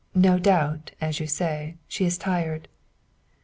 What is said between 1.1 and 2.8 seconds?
you say, she is tired."